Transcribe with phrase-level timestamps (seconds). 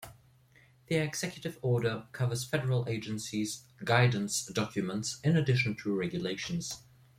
[0.87, 6.81] The Executive Order covers federal agencies' "guidance documents", in addition to regulations.